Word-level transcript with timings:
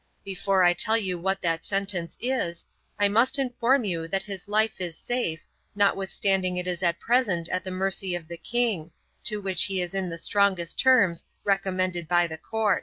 Before 0.25 0.63
I 0.63 0.73
tell 0.73 0.97
you 0.97 1.19
what 1.19 1.41
that 1.43 1.63
sentence 1.63 2.17
is, 2.19 2.65
I 2.97 3.07
must 3.07 3.37
inform 3.37 3.85
you 3.85 4.07
that 4.07 4.23
his 4.23 4.47
life 4.47 4.81
is 4.81 4.97
safe, 4.97 5.45
notwithstanding 5.75 6.57
it 6.57 6.65
is 6.65 6.81
at 6.81 6.99
present 6.99 7.47
at 7.49 7.63
the 7.63 7.69
mercy 7.69 8.15
of 8.15 8.27
the 8.27 8.37
king, 8.37 8.89
to 9.25 9.39
which 9.39 9.65
he 9.65 9.79
is 9.79 9.93
in 9.93 10.09
the 10.09 10.17
strongest 10.17 10.79
terms 10.79 11.23
recommended 11.43 12.07
by 12.07 12.25
the 12.25 12.39
Court. 12.39 12.79